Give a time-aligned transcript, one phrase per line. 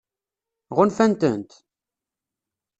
[0.75, 1.51] Ɣunfant-tent?